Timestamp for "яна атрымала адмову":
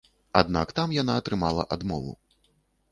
1.01-2.19